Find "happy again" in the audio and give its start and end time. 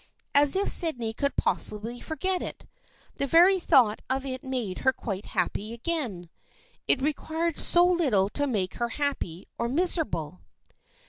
5.37-6.31